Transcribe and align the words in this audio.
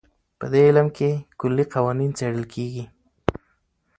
په 0.39 0.45
دې 0.53 0.61
علم 0.69 0.87
کې 0.97 1.09
کلي 1.39 1.65
قوانین 1.73 2.11
څېړل 2.17 2.45
کېږي. 2.53 2.85